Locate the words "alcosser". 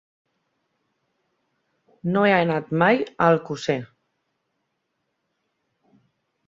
3.35-3.79